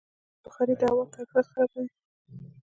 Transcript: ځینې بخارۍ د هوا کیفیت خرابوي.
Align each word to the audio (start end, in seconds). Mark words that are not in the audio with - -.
ځینې 0.03 0.41
بخارۍ 0.43 0.75
د 0.79 0.83
هوا 0.91 1.03
کیفیت 1.13 1.45
خرابوي. 1.51 1.89